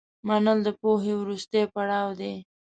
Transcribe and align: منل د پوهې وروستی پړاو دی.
منل 0.27 0.57
د 0.63 0.67
پوهې 0.79 1.13
وروستی 1.21 1.63
پړاو 1.73 2.09
دی. 2.19 2.33